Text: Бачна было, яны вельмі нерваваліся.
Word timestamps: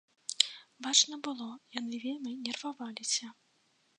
Бачна 0.85 1.15
было, 1.27 1.49
яны 1.79 1.95
вельмі 2.07 2.33
нерваваліся. 2.47 3.27